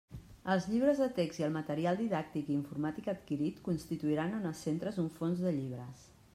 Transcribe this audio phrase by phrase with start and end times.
[0.51, 5.01] Els llibres de text i el material didàctic i informàtic adquirit constituiran en els centres
[5.07, 6.07] un fons de llibres.